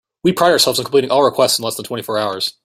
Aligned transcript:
We 0.23 0.31
pride 0.33 0.51
ourselves 0.51 0.79
in 0.79 0.85
completing 0.85 1.11
all 1.11 1.23
requests 1.23 1.57
in 1.59 1.65
less 1.65 1.75
than 1.75 1.85
twenty 1.85 2.01
four 2.03 2.17
hours. 2.17 2.55